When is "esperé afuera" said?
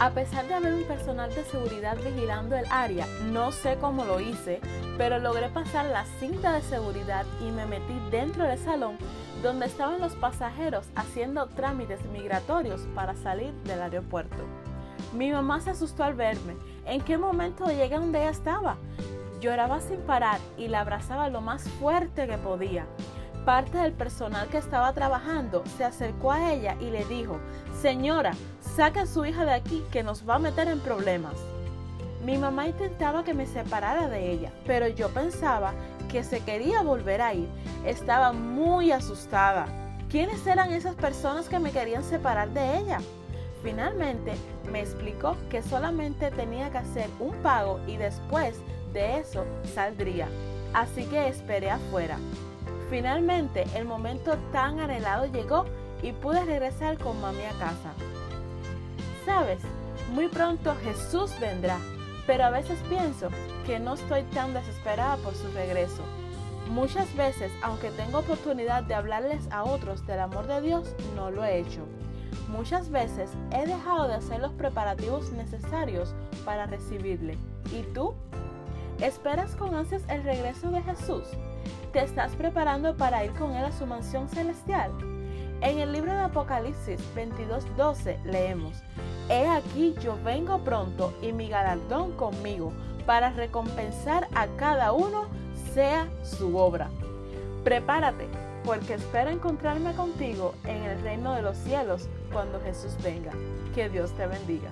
51.28-52.18